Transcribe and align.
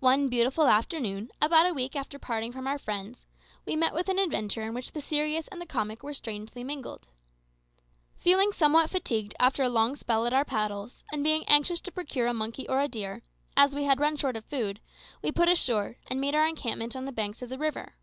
One 0.00 0.26
beautiful 0.26 0.66
afternoon, 0.66 1.30
about 1.40 1.66
a 1.66 1.72
week 1.72 1.94
after 1.94 2.18
parting 2.18 2.50
from 2.50 2.66
our 2.66 2.80
friends, 2.80 3.26
we 3.64 3.76
met 3.76 3.94
with 3.94 4.08
an 4.08 4.18
adventure 4.18 4.62
in 4.62 4.74
which 4.74 4.90
the 4.90 5.00
serious 5.00 5.46
and 5.46 5.60
the 5.60 5.66
comic 5.66 6.02
were 6.02 6.14
strangely 6.14 6.64
mingled. 6.64 7.06
Feeling 8.18 8.50
somewhat 8.50 8.90
fatigued 8.90 9.36
after 9.38 9.62
a 9.62 9.68
long 9.68 9.94
spell 9.94 10.26
at 10.26 10.32
our 10.32 10.44
paddles, 10.44 11.04
and 11.12 11.22
being 11.22 11.44
anxious 11.46 11.80
to 11.82 11.92
procure 11.92 12.26
a 12.26 12.34
monkey 12.34 12.66
or 12.68 12.80
a 12.80 12.88
deer, 12.88 13.22
as 13.56 13.72
we 13.72 13.84
had 13.84 14.00
run 14.00 14.16
short 14.16 14.34
of 14.36 14.44
food, 14.46 14.80
we 15.22 15.30
put 15.30 15.48
ashore, 15.48 15.96
and 16.08 16.20
made 16.20 16.34
our 16.34 16.48
encampment 16.48 16.96
on 16.96 17.04
the 17.04 17.12
banks 17.12 17.40
of 17.40 17.48
the 17.48 17.56
river. 17.56 17.94